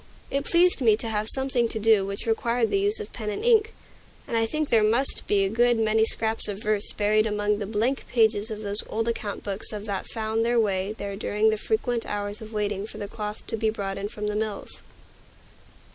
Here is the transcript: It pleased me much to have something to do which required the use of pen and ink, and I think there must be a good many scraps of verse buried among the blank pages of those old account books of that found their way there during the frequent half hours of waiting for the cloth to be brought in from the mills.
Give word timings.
It 0.31 0.45
pleased 0.45 0.81
me 0.81 0.93
much 0.93 0.99
to 1.01 1.09
have 1.09 1.27
something 1.29 1.67
to 1.67 1.77
do 1.77 2.03
which 2.07 2.25
required 2.25 2.71
the 2.71 2.79
use 2.79 2.99
of 2.99 3.13
pen 3.13 3.29
and 3.29 3.45
ink, 3.45 3.71
and 4.27 4.35
I 4.35 4.47
think 4.47 4.69
there 4.69 4.81
must 4.81 5.27
be 5.27 5.43
a 5.45 5.49
good 5.49 5.77
many 5.77 6.05
scraps 6.05 6.47
of 6.47 6.59
verse 6.63 6.91
buried 6.91 7.27
among 7.27 7.59
the 7.59 7.67
blank 7.67 8.07
pages 8.07 8.49
of 8.49 8.61
those 8.61 8.81
old 8.89 9.07
account 9.07 9.43
books 9.43 9.71
of 9.71 9.85
that 9.85 10.07
found 10.07 10.43
their 10.43 10.59
way 10.59 10.93
there 10.93 11.15
during 11.15 11.51
the 11.51 11.55
frequent 11.57 12.03
half 12.05 12.13
hours 12.19 12.41
of 12.41 12.51
waiting 12.51 12.87
for 12.87 12.97
the 12.97 13.07
cloth 13.07 13.45
to 13.45 13.55
be 13.55 13.69
brought 13.69 13.99
in 13.99 14.07
from 14.09 14.25
the 14.25 14.35
mills. 14.35 14.81